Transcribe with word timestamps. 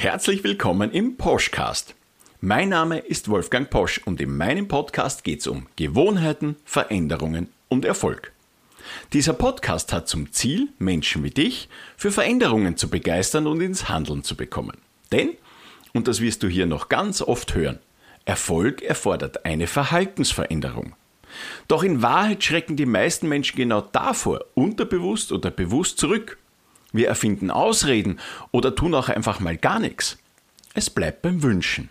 Herzlich 0.00 0.42
willkommen 0.44 0.92
im 0.92 1.18
Poschcast. 1.18 1.94
Mein 2.40 2.70
Name 2.70 3.00
ist 3.00 3.28
Wolfgang 3.28 3.68
Posch 3.68 4.00
und 4.06 4.18
in 4.22 4.34
meinem 4.34 4.66
Podcast 4.66 5.24
geht 5.24 5.40
es 5.40 5.46
um 5.46 5.66
Gewohnheiten, 5.76 6.56
Veränderungen 6.64 7.50
und 7.68 7.84
Erfolg. 7.84 8.32
Dieser 9.12 9.34
Podcast 9.34 9.92
hat 9.92 10.08
zum 10.08 10.32
Ziel, 10.32 10.68
Menschen 10.78 11.22
wie 11.22 11.28
dich 11.28 11.68
für 11.98 12.10
Veränderungen 12.10 12.78
zu 12.78 12.88
begeistern 12.88 13.46
und 13.46 13.60
ins 13.60 13.90
Handeln 13.90 14.24
zu 14.24 14.36
bekommen. 14.36 14.78
Denn, 15.12 15.34
und 15.92 16.08
das 16.08 16.22
wirst 16.22 16.42
du 16.42 16.48
hier 16.48 16.64
noch 16.64 16.88
ganz 16.88 17.20
oft 17.20 17.54
hören, 17.54 17.78
Erfolg 18.24 18.80
erfordert 18.80 19.44
eine 19.44 19.66
Verhaltensveränderung. 19.66 20.94
Doch 21.68 21.82
in 21.82 22.00
Wahrheit 22.00 22.42
schrecken 22.42 22.76
die 22.76 22.86
meisten 22.86 23.28
Menschen 23.28 23.58
genau 23.58 23.82
davor, 23.82 24.46
unterbewusst 24.54 25.30
oder 25.30 25.50
bewusst 25.50 25.98
zurück. 25.98 26.38
Wir 26.92 27.08
erfinden 27.08 27.50
Ausreden 27.50 28.18
oder 28.50 28.74
tun 28.74 28.94
auch 28.94 29.08
einfach 29.08 29.40
mal 29.40 29.56
gar 29.56 29.78
nichts. 29.78 30.18
Es 30.74 30.90
bleibt 30.90 31.22
beim 31.22 31.42
Wünschen. 31.42 31.88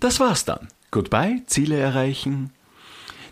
Das 0.00 0.20
war's 0.20 0.44
dann. 0.44 0.68
Goodbye, 0.90 1.42
Ziele 1.46 1.76
erreichen. 1.76 2.52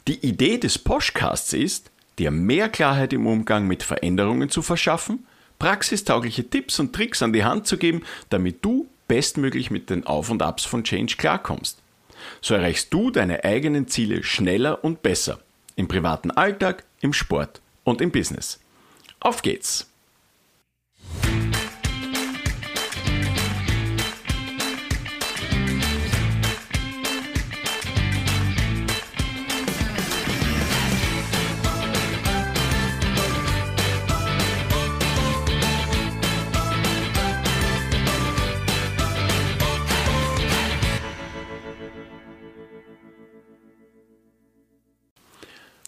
Die 0.06 0.24
Idee 0.26 0.58
des 0.58 0.78
Postcasts 0.78 1.52
ist, 1.52 1.90
dir 2.18 2.30
mehr 2.30 2.68
Klarheit 2.68 3.12
im 3.12 3.26
Umgang 3.26 3.66
mit 3.66 3.82
Veränderungen 3.82 4.50
zu 4.50 4.60
verschaffen, 4.62 5.26
praxistaugliche 5.58 6.48
Tipps 6.48 6.78
und 6.78 6.94
Tricks 6.94 7.22
an 7.22 7.32
die 7.32 7.44
Hand 7.44 7.66
zu 7.66 7.78
geben, 7.78 8.02
damit 8.28 8.64
du 8.64 8.86
bestmöglich 9.08 9.70
mit 9.70 9.90
den 9.90 10.06
Auf 10.06 10.30
und 10.30 10.42
Abs 10.42 10.64
von 10.64 10.84
Change 10.84 11.16
klarkommst. 11.16 11.78
So 12.40 12.54
erreichst 12.54 12.92
du 12.92 13.10
deine 13.10 13.44
eigenen 13.44 13.88
Ziele 13.88 14.22
schneller 14.22 14.84
und 14.84 15.02
besser. 15.02 15.40
Im 15.76 15.88
privaten 15.88 16.30
Alltag, 16.30 16.84
im 17.00 17.12
Sport 17.12 17.60
und 17.82 18.00
im 18.00 18.10
Business. 18.10 18.60
Auf 19.20 19.42
geht's! 19.42 19.90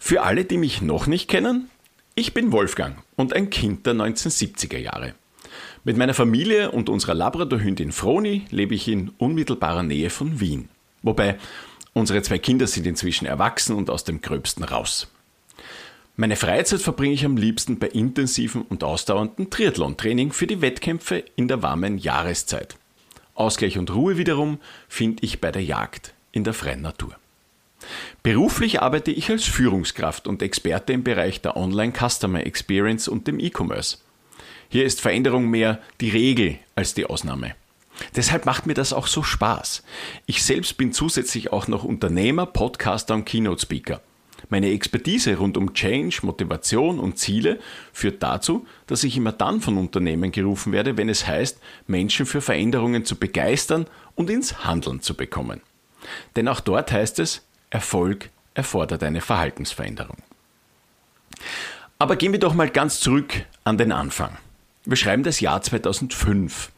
Für 0.06 0.22
alle, 0.22 0.44
die 0.44 0.56
mich 0.56 0.82
noch 0.82 1.08
nicht 1.08 1.26
kennen, 1.26 1.68
ich 2.14 2.32
bin 2.32 2.52
Wolfgang 2.52 2.96
und 3.16 3.32
ein 3.32 3.50
Kind 3.50 3.86
der 3.86 3.94
1970er 3.94 4.78
Jahre. 4.78 5.14
Mit 5.82 5.96
meiner 5.96 6.14
Familie 6.14 6.70
und 6.70 6.88
unserer 6.88 7.14
Labradorhündin 7.14 7.90
Froni 7.90 8.46
lebe 8.50 8.76
ich 8.76 8.86
in 8.86 9.08
unmittelbarer 9.18 9.82
Nähe 9.82 10.10
von 10.10 10.38
Wien. 10.38 10.68
Wobei 11.02 11.38
unsere 11.92 12.22
zwei 12.22 12.38
Kinder 12.38 12.68
sind 12.68 12.86
inzwischen 12.86 13.26
erwachsen 13.26 13.74
und 13.74 13.90
aus 13.90 14.04
dem 14.04 14.20
Gröbsten 14.20 14.62
raus. 14.62 15.08
Meine 16.14 16.36
Freizeit 16.36 16.82
verbringe 16.82 17.14
ich 17.14 17.24
am 17.24 17.36
liebsten 17.36 17.80
bei 17.80 17.88
intensivem 17.88 18.62
und 18.62 18.84
ausdauerndem 18.84 19.50
Triathlon-Training 19.50 20.30
für 20.30 20.46
die 20.46 20.60
Wettkämpfe 20.60 21.24
in 21.34 21.48
der 21.48 21.64
warmen 21.64 21.98
Jahreszeit. 21.98 22.76
Ausgleich 23.34 23.76
und 23.76 23.92
Ruhe 23.92 24.18
wiederum 24.18 24.60
finde 24.88 25.24
ich 25.24 25.40
bei 25.40 25.50
der 25.50 25.64
Jagd 25.64 26.14
in 26.30 26.44
der 26.44 26.54
freien 26.54 26.82
Natur. 26.82 27.16
Beruflich 28.22 28.82
arbeite 28.82 29.10
ich 29.10 29.30
als 29.30 29.44
Führungskraft 29.44 30.26
und 30.26 30.42
Experte 30.42 30.92
im 30.92 31.04
Bereich 31.04 31.40
der 31.40 31.56
Online 31.56 31.92
Customer 31.92 32.44
Experience 32.44 33.08
und 33.08 33.26
dem 33.26 33.38
E-Commerce. 33.38 33.98
Hier 34.68 34.84
ist 34.84 35.00
Veränderung 35.00 35.48
mehr 35.48 35.80
die 36.00 36.10
Regel 36.10 36.58
als 36.74 36.94
die 36.94 37.06
Ausnahme. 37.06 37.54
Deshalb 38.14 38.44
macht 38.44 38.66
mir 38.66 38.74
das 38.74 38.92
auch 38.92 39.06
so 39.06 39.22
Spaß. 39.22 39.82
Ich 40.26 40.42
selbst 40.42 40.76
bin 40.76 40.92
zusätzlich 40.92 41.52
auch 41.52 41.68
noch 41.68 41.84
Unternehmer, 41.84 42.46
Podcaster 42.46 43.14
und 43.14 43.24
Keynote 43.24 43.62
Speaker. 43.62 44.02
Meine 44.48 44.70
Expertise 44.70 45.36
rund 45.36 45.56
um 45.56 45.72
Change, 45.72 46.18
Motivation 46.22 47.00
und 47.00 47.18
Ziele 47.18 47.58
führt 47.92 48.22
dazu, 48.22 48.66
dass 48.86 49.02
ich 49.02 49.16
immer 49.16 49.32
dann 49.32 49.60
von 49.60 49.78
Unternehmen 49.78 50.30
gerufen 50.30 50.72
werde, 50.72 50.96
wenn 50.96 51.08
es 51.08 51.26
heißt, 51.26 51.58
Menschen 51.86 52.26
für 52.26 52.40
Veränderungen 52.40 53.04
zu 53.04 53.16
begeistern 53.16 53.86
und 54.14 54.30
ins 54.30 54.64
Handeln 54.64 55.00
zu 55.00 55.14
bekommen. 55.14 55.62
Denn 56.36 56.48
auch 56.48 56.60
dort 56.60 56.92
heißt 56.92 57.18
es, 57.18 57.42
Erfolg 57.76 58.30
erfordert 58.54 59.02
eine 59.02 59.20
Verhaltensveränderung. 59.20 60.16
Aber 61.98 62.16
gehen 62.16 62.32
wir 62.32 62.38
doch 62.38 62.54
mal 62.54 62.70
ganz 62.70 63.00
zurück 63.00 63.44
an 63.64 63.76
den 63.76 63.92
Anfang. 63.92 64.38
Wir 64.86 64.96
schreiben 64.96 65.24
das 65.24 65.40
Jahr 65.40 65.60
2005. 65.60 66.70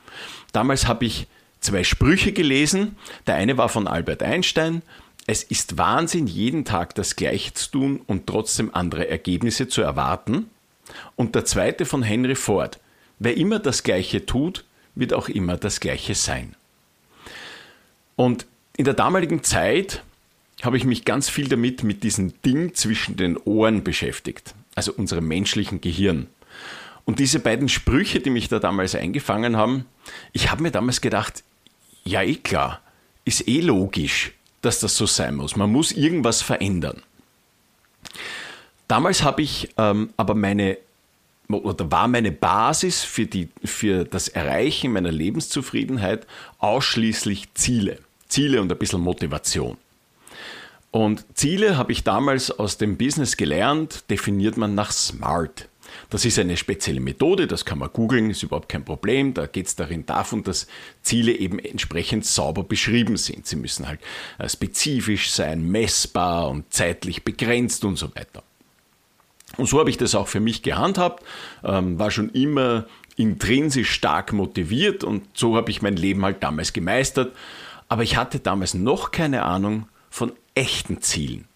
Damals 0.50 0.88
habe 0.88 1.04
ich 1.04 1.28
zwei 1.60 1.84
Sprüche 1.84 2.32
gelesen. 2.32 2.96
Der 3.28 3.36
eine 3.36 3.56
war 3.56 3.68
von 3.68 3.86
Albert 3.86 4.24
Einstein. 4.24 4.82
Es 5.28 5.44
ist 5.44 5.78
Wahnsinn, 5.78 6.26
jeden 6.26 6.64
Tag 6.64 6.96
das 6.96 7.14
Gleiche 7.14 7.54
zu 7.54 7.70
tun 7.70 8.00
und 8.08 8.26
trotzdem 8.26 8.74
andere 8.74 9.08
Ergebnisse 9.08 9.68
zu 9.68 9.82
erwarten. 9.82 10.50
Und 11.14 11.36
der 11.36 11.44
zweite 11.44 11.86
von 11.86 12.02
Henry 12.02 12.34
Ford. 12.34 12.80
Wer 13.20 13.36
immer 13.36 13.60
das 13.60 13.84
Gleiche 13.84 14.26
tut, 14.26 14.64
wird 14.96 15.12
auch 15.12 15.28
immer 15.28 15.56
das 15.58 15.78
Gleiche 15.78 16.16
sein. 16.16 16.56
Und 18.16 18.46
in 18.76 18.84
der 18.84 18.94
damaligen 18.94 19.44
Zeit 19.44 20.02
habe 20.62 20.76
ich 20.76 20.84
mich 20.84 21.04
ganz 21.04 21.28
viel 21.28 21.48
damit 21.48 21.82
mit 21.82 22.02
diesem 22.02 22.40
Ding 22.42 22.74
zwischen 22.74 23.16
den 23.16 23.36
Ohren 23.36 23.84
beschäftigt, 23.84 24.54
also 24.74 24.92
unserem 24.92 25.28
menschlichen 25.28 25.80
Gehirn. 25.80 26.26
Und 27.04 27.20
diese 27.20 27.38
beiden 27.38 27.68
Sprüche, 27.68 28.20
die 28.20 28.30
mich 28.30 28.48
da 28.48 28.58
damals 28.58 28.94
eingefangen 28.94 29.56
haben, 29.56 29.86
ich 30.32 30.50
habe 30.50 30.62
mir 30.62 30.70
damals 30.70 31.00
gedacht, 31.00 31.42
ja 32.04 32.22
eh 32.22 32.34
klar, 32.34 32.82
ist 33.24 33.48
eh 33.48 33.60
logisch, 33.60 34.32
dass 34.62 34.80
das 34.80 34.96
so 34.96 35.06
sein 35.06 35.36
muss. 35.36 35.56
Man 35.56 35.70
muss 35.70 35.92
irgendwas 35.92 36.42
verändern. 36.42 37.02
Damals 38.88 39.22
habe 39.22 39.42
ich 39.42 39.70
ähm, 39.76 40.10
aber 40.16 40.34
meine 40.34 40.78
oder 41.48 41.90
war 41.90 42.08
meine 42.08 42.30
Basis 42.30 43.02
für, 43.04 43.24
die, 43.24 43.48
für 43.64 44.04
das 44.04 44.28
Erreichen 44.28 44.92
meiner 44.92 45.10
Lebenszufriedenheit 45.10 46.26
ausschließlich 46.58 47.54
Ziele. 47.54 48.00
Ziele 48.28 48.60
und 48.60 48.70
ein 48.70 48.78
bisschen 48.78 49.00
Motivation. 49.00 49.78
Und 50.98 51.26
Ziele 51.34 51.76
habe 51.76 51.92
ich 51.92 52.02
damals 52.02 52.50
aus 52.50 52.76
dem 52.76 52.96
Business 52.96 53.36
gelernt, 53.36 54.10
definiert 54.10 54.56
man 54.56 54.74
nach 54.74 54.90
SMART. 54.90 55.68
Das 56.10 56.24
ist 56.24 56.40
eine 56.40 56.56
spezielle 56.56 56.98
Methode, 56.98 57.46
das 57.46 57.64
kann 57.64 57.78
man 57.78 57.90
googeln, 57.92 58.30
ist 58.30 58.42
überhaupt 58.42 58.68
kein 58.68 58.84
Problem. 58.84 59.32
Da 59.32 59.46
geht 59.46 59.68
es 59.68 59.76
darin 59.76 60.06
davon, 60.06 60.42
dass 60.42 60.66
Ziele 61.02 61.30
eben 61.30 61.60
entsprechend 61.60 62.26
sauber 62.26 62.64
beschrieben 62.64 63.16
sind. 63.16 63.46
Sie 63.46 63.54
müssen 63.54 63.86
halt 63.86 64.00
äh, 64.38 64.48
spezifisch 64.48 65.30
sein, 65.30 65.70
messbar 65.70 66.48
und 66.50 66.72
zeitlich 66.72 67.22
begrenzt 67.22 67.84
und 67.84 67.94
so 67.94 68.12
weiter. 68.16 68.42
Und 69.56 69.68
so 69.68 69.78
habe 69.78 69.90
ich 69.90 69.98
das 69.98 70.16
auch 70.16 70.26
für 70.26 70.40
mich 70.40 70.64
gehandhabt, 70.64 71.22
ähm, 71.62 72.00
war 72.00 72.10
schon 72.10 72.30
immer 72.30 72.86
intrinsisch 73.14 73.92
stark 73.92 74.32
motiviert 74.32 75.04
und 75.04 75.28
so 75.32 75.54
habe 75.54 75.70
ich 75.70 75.80
mein 75.80 75.94
Leben 75.94 76.24
halt 76.24 76.42
damals 76.42 76.72
gemeistert. 76.72 77.36
Aber 77.88 78.02
ich 78.02 78.16
hatte 78.16 78.40
damals 78.40 78.74
noch 78.74 79.12
keine 79.12 79.44
Ahnung 79.44 79.86
von 80.10 80.32
echten 80.58 81.00
Zielen. 81.00 81.46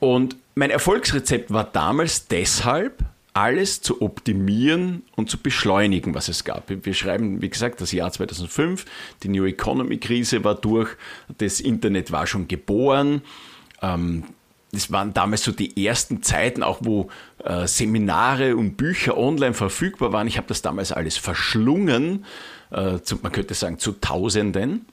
Und 0.00 0.36
mein 0.54 0.70
Erfolgsrezept 0.70 1.52
war 1.52 1.64
damals 1.64 2.28
deshalb, 2.28 3.04
alles 3.34 3.80
zu 3.80 4.00
optimieren 4.00 5.02
und 5.16 5.28
zu 5.28 5.38
beschleunigen, 5.38 6.14
was 6.14 6.28
es 6.28 6.44
gab. 6.44 6.64
Wir 6.68 6.94
schreiben, 6.94 7.42
wie 7.42 7.48
gesagt, 7.50 7.80
das 7.80 7.90
Jahr 7.90 8.12
2005, 8.12 8.84
die 9.22 9.28
New 9.28 9.44
Economy 9.44 9.98
Krise 9.98 10.44
war 10.44 10.54
durch, 10.54 10.96
das 11.38 11.60
Internet 11.60 12.12
war 12.12 12.28
schon 12.28 12.46
geboren. 12.46 13.22
Ähm, 13.82 14.22
das 14.70 14.90
waren 14.92 15.12
damals 15.14 15.42
so 15.42 15.52
die 15.52 15.84
ersten 15.84 16.22
Zeiten, 16.22 16.62
auch 16.62 16.78
wo 16.82 17.08
äh, 17.42 17.66
Seminare 17.66 18.56
und 18.56 18.76
Bücher 18.76 19.16
online 19.16 19.54
verfügbar 19.54 20.12
waren. 20.12 20.28
Ich 20.28 20.36
habe 20.36 20.48
das 20.48 20.62
damals 20.62 20.92
alles 20.92 21.16
verschlungen, 21.16 22.24
äh, 22.70 22.98
man 23.22 23.32
könnte 23.32 23.54
sagen 23.54 23.78
zu 23.78 23.92
Tausenden. 23.92 24.86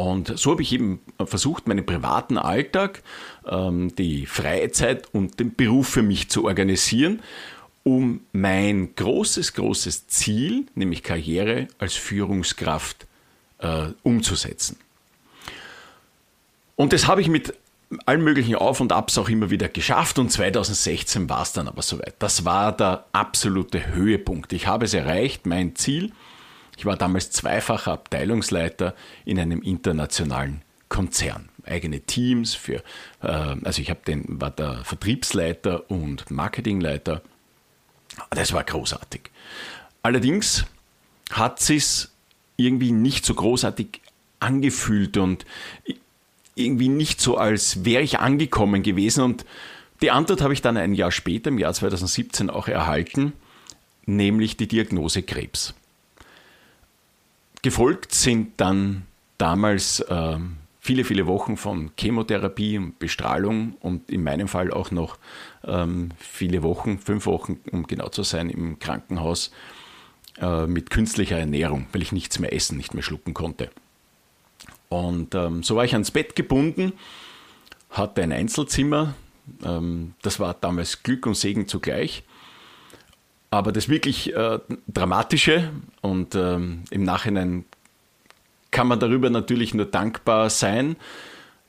Und 0.00 0.38
so 0.38 0.52
habe 0.52 0.62
ich 0.62 0.72
eben 0.72 0.98
versucht, 1.22 1.68
meinen 1.68 1.84
privaten 1.84 2.38
Alltag, 2.38 3.02
ähm, 3.46 3.94
die 3.96 4.24
Freizeit 4.24 5.06
und 5.12 5.38
den 5.38 5.54
Beruf 5.54 5.88
für 5.88 6.02
mich 6.02 6.30
zu 6.30 6.46
organisieren, 6.46 7.20
um 7.84 8.20
mein 8.32 8.94
großes, 8.94 9.52
großes 9.52 10.08
Ziel, 10.08 10.64
nämlich 10.74 11.02
Karriere 11.02 11.68
als 11.78 11.96
Führungskraft, 11.96 13.06
äh, 13.58 13.88
umzusetzen. 14.02 14.78
Und 16.76 16.94
das 16.94 17.06
habe 17.06 17.20
ich 17.20 17.28
mit 17.28 17.52
allen 18.06 18.24
möglichen 18.24 18.54
Auf 18.54 18.80
und 18.80 18.92
Abs 18.92 19.18
auch 19.18 19.28
immer 19.28 19.50
wieder 19.50 19.68
geschafft 19.68 20.18
und 20.18 20.32
2016 20.32 21.28
war 21.28 21.42
es 21.42 21.52
dann 21.52 21.68
aber 21.68 21.82
soweit. 21.82 22.14
Das 22.20 22.46
war 22.46 22.74
der 22.74 23.04
absolute 23.12 23.88
Höhepunkt. 23.88 24.54
Ich 24.54 24.66
habe 24.66 24.86
es 24.86 24.94
erreicht, 24.94 25.44
mein 25.44 25.76
Ziel 25.76 26.12
ich 26.80 26.86
war 26.86 26.96
damals 26.96 27.30
zweifacher 27.30 27.92
Abteilungsleiter 27.92 28.94
in 29.26 29.38
einem 29.38 29.60
internationalen 29.60 30.62
Konzern. 30.88 31.50
Eigene 31.66 32.00
Teams 32.00 32.54
für, 32.54 32.82
äh, 33.22 33.26
also 33.26 33.82
ich 33.82 33.92
den, 34.06 34.40
war 34.40 34.50
der 34.50 34.82
Vertriebsleiter 34.82 35.90
und 35.90 36.30
Marketingleiter. 36.30 37.20
Das 38.30 38.54
war 38.54 38.64
großartig. 38.64 39.30
Allerdings 40.02 40.64
hat 41.30 41.60
es 41.60 42.12
irgendwie 42.56 42.92
nicht 42.92 43.26
so 43.26 43.34
großartig 43.34 44.00
angefühlt 44.38 45.18
und 45.18 45.44
irgendwie 46.54 46.88
nicht 46.88 47.20
so, 47.20 47.36
als 47.36 47.84
wäre 47.84 48.02
ich 48.02 48.20
angekommen 48.20 48.82
gewesen. 48.82 49.22
Und 49.22 49.44
die 50.00 50.10
Antwort 50.10 50.40
habe 50.40 50.54
ich 50.54 50.62
dann 50.62 50.78
ein 50.78 50.94
Jahr 50.94 51.12
später, 51.12 51.50
im 51.50 51.58
Jahr 51.58 51.74
2017, 51.74 52.48
auch 52.48 52.68
erhalten, 52.68 53.34
nämlich 54.06 54.56
die 54.56 54.66
Diagnose 54.66 55.22
Krebs. 55.22 55.74
Gefolgt 57.62 58.14
sind 58.14 58.60
dann 58.60 59.06
damals 59.36 60.00
äh, 60.00 60.38
viele, 60.80 61.04
viele 61.04 61.26
Wochen 61.26 61.56
von 61.56 61.90
Chemotherapie 61.98 62.78
und 62.78 62.98
Bestrahlung 62.98 63.74
und 63.80 64.10
in 64.10 64.22
meinem 64.24 64.48
Fall 64.48 64.72
auch 64.72 64.90
noch 64.90 65.18
ähm, 65.64 66.10
viele 66.18 66.62
Wochen, 66.62 66.98
fünf 66.98 67.26
Wochen, 67.26 67.60
um 67.70 67.86
genau 67.86 68.08
zu 68.08 68.22
sein, 68.22 68.48
im 68.48 68.78
Krankenhaus 68.78 69.50
äh, 70.40 70.66
mit 70.66 70.90
künstlicher 70.90 71.38
Ernährung, 71.38 71.86
weil 71.92 72.02
ich 72.02 72.12
nichts 72.12 72.38
mehr 72.38 72.52
essen, 72.52 72.78
nicht 72.78 72.94
mehr 72.94 73.02
schlucken 73.02 73.34
konnte. 73.34 73.70
Und 74.88 75.34
ähm, 75.34 75.62
so 75.62 75.76
war 75.76 75.84
ich 75.84 75.92
ans 75.92 76.10
Bett 76.10 76.34
gebunden, 76.34 76.94
hatte 77.90 78.22
ein 78.22 78.32
Einzelzimmer. 78.32 79.14
Ähm, 79.62 80.14
das 80.22 80.40
war 80.40 80.54
damals 80.54 81.02
Glück 81.02 81.26
und 81.26 81.36
Segen 81.36 81.68
zugleich. 81.68 82.24
Aber 83.50 83.72
das 83.72 83.88
wirklich 83.88 84.34
äh, 84.34 84.60
Dramatische 84.86 85.70
und 86.02 86.34
ähm, 86.34 86.84
im 86.90 87.02
Nachhinein 87.02 87.64
kann 88.70 88.86
man 88.86 89.00
darüber 89.00 89.30
natürlich 89.30 89.74
nur 89.74 89.86
dankbar 89.86 90.50
sein, 90.50 90.96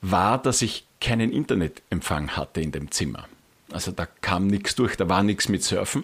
war, 0.02 0.40
dass 0.40 0.62
ich 0.62 0.86
keinen 1.00 1.32
Internetempfang 1.32 2.38
hatte 2.38 2.62
in 2.62 2.72
dem 2.72 2.92
Zimmer. 2.92 3.28
Also 3.72 3.92
da 3.92 4.06
kam 4.06 4.48
nichts 4.48 4.76
durch, 4.76 4.96
da 4.96 5.10
war 5.10 5.24
nichts 5.24 5.50
mit 5.50 5.64
Surfen. 5.64 6.04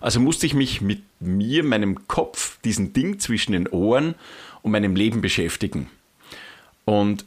Also 0.00 0.18
musste 0.18 0.46
ich 0.46 0.54
mich 0.54 0.80
mit 0.80 1.02
mir, 1.20 1.62
meinem 1.62 2.08
Kopf, 2.08 2.60
diesem 2.62 2.92
Ding 2.92 3.20
zwischen 3.20 3.52
den 3.52 3.68
Ohren 3.68 4.16
und 4.62 4.72
meinem 4.72 4.96
Leben 4.96 5.20
beschäftigen. 5.20 5.88
Und 6.84 7.24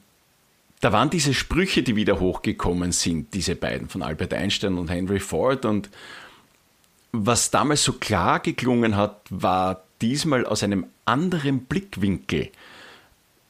da 0.82 0.92
waren 0.92 1.10
diese 1.10 1.34
Sprüche, 1.34 1.84
die 1.84 1.96
wieder 1.96 2.20
hochgekommen 2.20 2.92
sind, 2.92 3.34
diese 3.34 3.56
beiden 3.56 3.88
von 3.88 4.04
Albert 4.04 4.34
Einstein 4.34 4.78
und 4.78 4.90
Henry 4.90 5.20
Ford. 5.20 5.66
Und 5.66 5.90
was 7.24 7.52
damals 7.52 7.84
so 7.84 7.94
klar 7.94 8.40
geklungen 8.40 8.98
hat, 8.98 9.22
war 9.30 9.84
diesmal 10.02 10.46
aus 10.46 10.64
einem 10.64 10.88
anderen 11.06 11.66
Blickwinkel. 11.66 12.52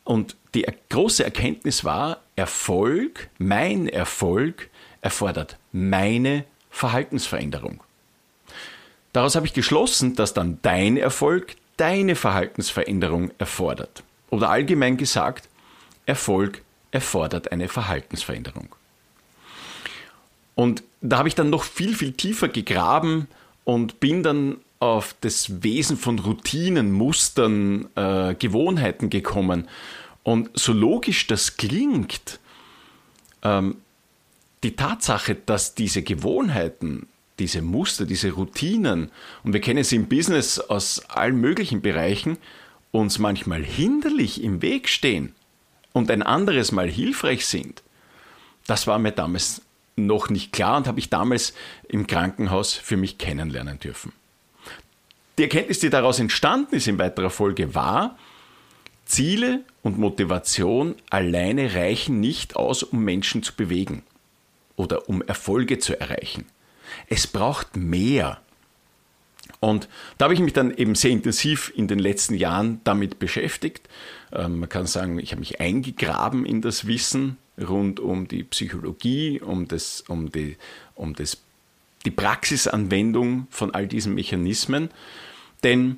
Und 0.03 0.35
die 0.53 0.65
große 0.89 1.23
Erkenntnis 1.23 1.83
war, 1.83 2.21
Erfolg, 2.35 3.29
mein 3.38 3.88
Erfolg, 3.88 4.69
erfordert 5.01 5.57
meine 5.71 6.45
Verhaltensveränderung. 6.69 7.81
Daraus 9.13 9.35
habe 9.35 9.45
ich 9.45 9.53
geschlossen, 9.53 10.15
dass 10.15 10.33
dann 10.33 10.59
dein 10.62 10.97
Erfolg 10.97 11.56
deine 11.77 12.15
Verhaltensveränderung 12.15 13.31
erfordert. 13.38 14.03
Oder 14.29 14.50
allgemein 14.50 14.97
gesagt, 14.97 15.50
Erfolg 16.06 16.62
erfordert 16.91 17.51
eine 17.51 17.67
Verhaltensveränderung. 17.67 18.75
Und 20.56 20.83
da 21.01 21.17
habe 21.17 21.27
ich 21.27 21.35
dann 21.35 21.50
noch 21.50 21.63
viel, 21.63 21.95
viel 21.95 22.13
tiefer 22.13 22.47
gegraben 22.47 23.27
und 23.65 24.00
bin 24.00 24.23
dann 24.23 24.57
auf 24.79 25.15
das 25.21 25.63
Wesen 25.63 25.97
von 25.97 26.19
Routinen, 26.19 26.91
Mustern, 26.91 27.88
äh, 27.95 28.35
Gewohnheiten 28.35 29.09
gekommen. 29.09 29.67
Und 30.23 30.50
so 30.53 30.73
logisch 30.73 31.27
das 31.27 31.57
klingt, 31.57 32.39
ähm, 33.44 33.77
die 34.63 34.75
Tatsache, 34.75 35.35
dass 35.35 35.75
diese 35.75 36.01
Gewohnheiten, 36.01 37.07
diese 37.39 37.62
Muster, 37.62 38.06
diese 38.06 38.31
Routinen, 38.31 39.12
und 39.44 39.53
wir 39.53 39.62
kennen 39.62 39.83
sie 39.83 39.97
im 39.97 40.07
Business 40.07 40.59
aus 40.59 41.01
allen 41.09 41.39
möglichen 41.39 41.81
Bereichen, 41.81 42.38
uns 42.91 43.19
manchmal 43.19 43.63
hinderlich 43.63 44.41
im 44.41 44.62
Weg 44.62 44.88
stehen 44.88 45.33
und 45.94 46.09
ein 46.09 46.23
anderes 46.23 46.71
Mal 46.71 46.89
hilfreich 46.89 47.45
sind, 47.45 47.83
das 48.67 48.88
war 48.88 49.00
mir 49.00 49.12
damals 49.12 49.62
noch 49.95 50.30
nicht 50.30 50.51
klar 50.51 50.77
und 50.77 50.88
habe 50.88 51.00
ich 51.00 51.09
damals 51.09 51.53
im 51.88 52.07
Krankenhaus 52.07 52.74
für 52.74 52.97
mich 52.97 53.18
kennenlernen 53.18 53.80
dürfen. 53.80 54.12
Die 55.38 55.44
Erkenntnis, 55.44 55.80
die 55.80 55.89
daraus 55.89 56.19
entstanden 56.19 56.75
ist 56.75 56.88
in 56.88 56.97
weiterer 56.97 57.30
Folge, 57.30 57.75
war, 57.75 58.18
Ziele 59.06 59.63
und 59.83 59.97
Motivation 59.97 60.95
alleine 61.09 61.75
reichen 61.75 62.19
nicht 62.19 62.56
aus, 62.56 62.83
um 62.83 63.03
Menschen 63.03 63.44
zu 63.44 63.53
bewegen 63.53 64.03
oder 64.75 65.07
um 65.09 65.21
Erfolge 65.21 65.77
zu 65.80 66.00
erreichen. 66.00 66.45
Es 67.07 67.27
braucht 67.27 67.75
mehr. 67.75 68.41
Und 69.59 69.88
da 70.18 70.25
habe 70.25 70.33
ich 70.33 70.39
mich 70.39 70.53
dann 70.53 70.75
eben 70.75 70.95
sehr 70.95 71.12
intensiv 71.12 71.71
in 71.75 71.88
den 71.88 72.00
letzten 72.00 72.33
Jahren 72.33 72.81
damit 72.83 73.19
beschäftigt. 73.19 73.88
Ähm, 74.31 74.59
man 74.59 74.69
kann 74.69 74.86
sagen, 74.86 75.19
ich 75.19 75.31
habe 75.31 75.39
mich 75.39 75.59
eingegraben 75.59 76.45
in 76.45 76.62
das 76.62 76.88
Wissen 76.88 77.38
rund 77.59 77.99
um 77.99 78.27
die 78.27 78.43
Psychologie, 78.43 79.41
um, 79.41 79.67
das, 79.67 80.01
um, 80.01 80.31
die, 80.31 80.57
um 80.95 81.13
das, 81.13 81.37
die 82.05 82.11
Praxisanwendung 82.11 83.47
von 83.49 83.73
all 83.73 83.87
diesen 83.87 84.13
Mechanismen. 84.13 84.89
Denn 85.63 85.97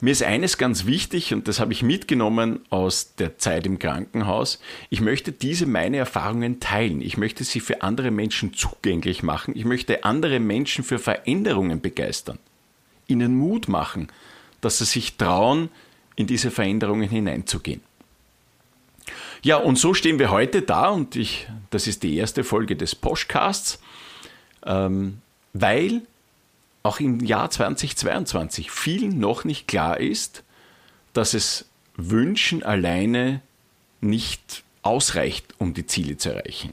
mir 0.00 0.10
ist 0.10 0.22
eines 0.22 0.58
ganz 0.58 0.86
wichtig 0.86 1.32
und 1.32 1.46
das 1.46 1.60
habe 1.60 1.72
ich 1.72 1.82
mitgenommen 1.82 2.60
aus 2.68 3.14
der 3.14 3.38
Zeit 3.38 3.64
im 3.66 3.78
Krankenhaus. 3.78 4.58
Ich 4.90 5.00
möchte 5.00 5.32
diese 5.32 5.66
meine 5.66 5.98
Erfahrungen 5.98 6.60
teilen. 6.60 7.00
Ich 7.00 7.16
möchte 7.16 7.44
sie 7.44 7.60
für 7.60 7.82
andere 7.82 8.10
Menschen 8.10 8.54
zugänglich 8.54 9.22
machen. 9.22 9.54
Ich 9.56 9.64
möchte 9.64 10.04
andere 10.04 10.40
Menschen 10.40 10.84
für 10.84 10.98
Veränderungen 10.98 11.80
begeistern. 11.80 12.38
Ihnen 13.06 13.36
Mut 13.36 13.68
machen, 13.68 14.08
dass 14.60 14.78
sie 14.78 14.84
sich 14.84 15.16
trauen, 15.16 15.68
in 16.16 16.26
diese 16.26 16.50
Veränderungen 16.50 17.08
hineinzugehen. 17.08 17.80
Ja, 19.44 19.58
und 19.58 19.78
so 19.78 19.92
stehen 19.92 20.18
wir 20.18 20.30
heute 20.30 20.62
da 20.62 20.88
und 20.88 21.16
ich, 21.16 21.46
das 21.68 21.86
ist 21.86 22.02
die 22.02 22.16
erste 22.16 22.44
Folge 22.44 22.76
des 22.76 22.94
Postcasts, 22.94 23.78
ähm, 24.64 25.20
weil 25.52 26.00
auch 26.82 26.98
im 26.98 27.20
Jahr 27.20 27.50
2022 27.50 28.70
vielen 28.70 29.18
noch 29.18 29.44
nicht 29.44 29.68
klar 29.68 30.00
ist, 30.00 30.44
dass 31.12 31.34
es 31.34 31.66
Wünschen 31.94 32.62
alleine 32.62 33.42
nicht 34.00 34.64
ausreicht, 34.80 35.54
um 35.58 35.74
die 35.74 35.84
Ziele 35.84 36.16
zu 36.16 36.30
erreichen. 36.30 36.72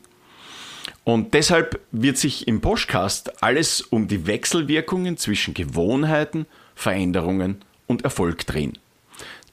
Und 1.03 1.33
deshalb 1.33 1.81
wird 1.91 2.17
sich 2.17 2.47
im 2.47 2.62
Podcast 2.62 3.44
alles 3.44 3.81
um 3.81 4.07
die 4.07 4.27
Wechselwirkungen 4.27 5.17
zwischen 5.17 5.53
Gewohnheiten, 5.53 6.45
Veränderungen 6.75 7.63
und 7.88 8.06
Erfolg 8.06 8.47
drehen. 8.47 8.77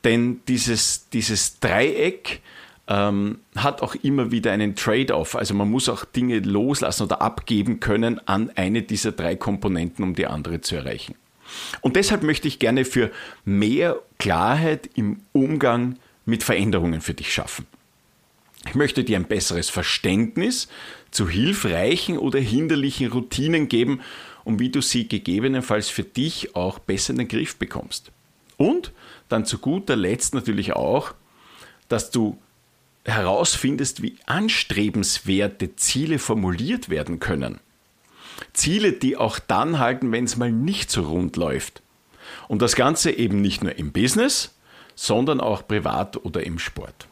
Denn 0.05 0.41
dieses, 0.47 1.09
dieses 1.09 1.59
Dreieck 1.59 2.43
ähm, 2.89 3.41
hat 3.55 3.83
auch 3.83 3.95
immer 3.97 4.31
wieder 4.31 4.51
einen 4.53 4.75
Trade-off. 4.75 5.37
Also 5.37 5.55
man 5.55 5.71
muss 5.71 5.89
auch 5.89 6.05
Dinge 6.05 6.41
loslassen 6.41 7.05
oder 7.05 7.21
abgeben 7.21 7.81
können 7.81 8.27
an 8.27 8.51
eine 8.57 8.83
dieser 8.83 9.13
drei 9.13 9.37
Komponenten, 9.37 10.03
um 10.03 10.15
die 10.15 10.27
andere 10.27 10.63
zu 10.63 10.77
erreichen. 10.77 11.15
Und 11.81 11.97
deshalb 11.97 12.23
möchte 12.23 12.49
ich 12.49 12.59
gerne 12.59 12.85
für 12.85 13.11
mehr 13.45 13.99
Klarheit 14.19 14.91
im 14.95 15.21
Umgang 15.33 15.99
mit 16.25 16.43
Veränderungen 16.43 17.01
für 17.01 17.15
dich 17.15 17.33
schaffen. 17.33 17.67
Ich 18.67 18.75
möchte 18.75 19.05
dir 19.05 19.17
ein 19.17 19.25
besseres 19.25 19.71
Verständnis 19.71 20.69
zu 21.11 21.29
hilfreichen 21.29 22.19
oder 22.19 22.39
hinderlichen 22.39 23.11
Routinen 23.11 23.69
geben 23.69 24.01
und 24.45 24.59
wie 24.59 24.71
du 24.71 24.83
sie 24.83 25.09
gegebenenfalls 25.09 25.89
für 25.89 26.03
dich 26.03 26.55
auch 26.57 26.79
besser 26.79 27.13
in 27.13 27.19
den 27.19 27.29
Griff 27.29 27.57
bekommst. 27.57 28.11
Und 28.57 28.93
dann 29.29 29.45
zu 29.45 29.59
guter 29.59 29.95
Letzt 29.95 30.35
natürlich 30.35 30.73
auch, 30.73 31.15
dass 31.89 32.11
du 32.11 32.37
herausfindest, 33.09 34.03
wie 34.03 34.17
anstrebenswerte 34.27 35.77
Ziele 35.77 36.19
formuliert 36.19 36.89
werden 36.89 37.21
können. 37.21 37.61
Ziele, 38.53 38.93
die 38.93 39.17
auch 39.17 39.39
dann 39.39 39.79
halten, 39.79 40.13
wenn 40.13 40.25
es 40.25 40.37
mal 40.37 40.53
nicht 40.53 40.91
so 40.91 41.03
rund 41.03 41.37
läuft. 41.37 41.83
Und 42.47 42.63
das 42.63 42.77
Ganze 42.77 43.11
eben 43.11 43.41
nicht 43.41 43.63
nur 43.63 43.77
im 43.77 43.93
Business, 43.93 44.55
sondern 44.95 45.41
auch 45.41 45.67
privat 45.67 46.17
oder 46.25 46.45
im 46.45 46.59
Sport. 46.59 47.09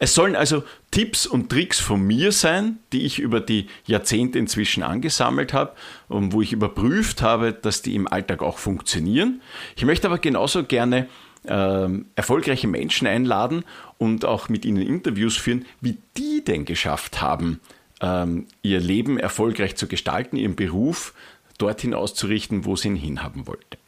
Es 0.00 0.14
sollen 0.14 0.36
also 0.36 0.62
Tipps 0.90 1.26
und 1.26 1.50
Tricks 1.50 1.80
von 1.80 2.00
mir 2.00 2.30
sein, 2.30 2.78
die 2.92 3.04
ich 3.04 3.18
über 3.18 3.40
die 3.40 3.66
Jahrzehnte 3.84 4.38
inzwischen 4.38 4.82
angesammelt 4.82 5.52
habe 5.52 5.74
und 6.08 6.32
wo 6.32 6.40
ich 6.40 6.52
überprüft 6.52 7.20
habe, 7.22 7.52
dass 7.52 7.82
die 7.82 7.94
im 7.94 8.06
Alltag 8.06 8.42
auch 8.42 8.58
funktionieren. 8.58 9.40
Ich 9.76 9.84
möchte 9.84 10.06
aber 10.06 10.18
genauso 10.18 10.64
gerne 10.64 11.08
ähm, 11.46 12.06
erfolgreiche 12.16 12.68
Menschen 12.68 13.06
einladen 13.06 13.64
und 13.98 14.24
auch 14.24 14.48
mit 14.48 14.64
ihnen 14.64 14.82
Interviews 14.82 15.36
führen, 15.36 15.64
wie 15.80 15.98
die 16.16 16.44
denn 16.44 16.64
geschafft 16.64 17.20
haben, 17.20 17.60
ähm, 18.00 18.46
ihr 18.62 18.80
Leben 18.80 19.18
erfolgreich 19.18 19.76
zu 19.76 19.86
gestalten, 19.86 20.36
ihren 20.36 20.56
Beruf 20.56 21.14
dorthin 21.58 21.94
auszurichten, 21.94 22.64
wo 22.64 22.76
sie 22.76 22.88
ihn 22.88 22.96
hinhaben 22.96 23.46
wollte. 23.46 23.78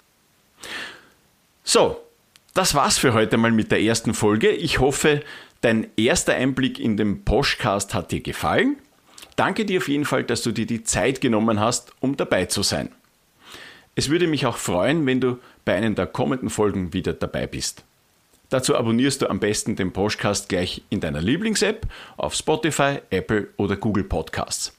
So, 1.63 2.01
das 2.55 2.75
war's 2.75 2.99
für 2.99 3.15
heute 3.15 3.37
mal 3.37 3.53
mit 3.53 3.71
der 3.71 3.81
ersten 3.81 4.13
Folge. 4.13 4.51
Ich 4.51 4.81
hoffe, 4.81 5.23
dein 5.61 5.87
erster 5.97 6.35
Einblick 6.35 6.81
in 6.81 6.97
den 6.97 7.25
Postcast 7.25 7.95
hat 7.95 8.11
dir 8.11 8.21
gefallen. 8.21 8.77
Danke 9.37 9.65
dir 9.65 9.79
auf 9.79 9.89
jeden 9.89 10.05
Fall, 10.05 10.25
dass 10.25 10.43
du 10.43 10.53
dir 10.53 10.67
die 10.67 10.83
Zeit 10.83 11.21
genommen 11.21 11.61
hast, 11.61 11.93
um 12.01 12.17
dabei 12.17 12.47
zu 12.47 12.63
sein. 12.63 12.91
Es 13.95 14.09
würde 14.09 14.27
mich 14.27 14.47
auch 14.47 14.57
freuen, 14.57 15.07
wenn 15.07 15.21
du 15.21 15.39
bei 15.65 15.75
einer 15.75 15.91
der 15.91 16.07
kommenden 16.07 16.51
Folgen 16.51 16.93
wieder 16.93 17.13
dabei 17.13 17.47
bist. 17.47 17.85
Dazu 18.49 18.77
abonnierst 18.77 19.23
du 19.23 19.31
am 19.31 19.39
besten 19.39 19.77
den 19.77 19.93
Podcast 19.93 20.49
gleich 20.49 20.83
in 20.91 20.99
deiner 21.01 21.21
Lieblings-App 21.21 21.87
auf 22.17 22.35
Spotify, 22.35 22.99
Apple 23.11 23.49
oder 23.57 23.77
Google 23.77 24.03
Podcasts. 24.05 24.77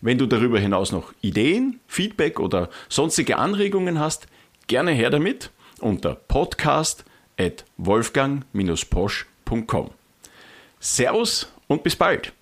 Wenn 0.00 0.18
du 0.18 0.26
darüber 0.26 0.58
hinaus 0.58 0.90
noch 0.90 1.12
Ideen, 1.20 1.78
Feedback 1.86 2.40
oder 2.40 2.68
sonstige 2.88 3.38
Anregungen 3.38 4.00
hast, 4.00 4.26
gerne 4.66 4.90
her 4.90 5.10
damit 5.10 5.50
unter 5.80 6.14
podcast 6.14 7.04
at 7.38 7.64
wolfgang-posch.com. 7.76 9.90
Servus 10.80 11.52
und 11.68 11.82
bis 11.82 11.96
bald! 11.96 12.32